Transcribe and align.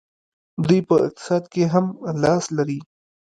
دوی 0.67 0.79
په 0.87 0.95
اقتصاد 1.07 1.43
کې 1.53 1.63
هم 1.73 1.85
لاس 2.23 2.43
لري. 2.57 2.79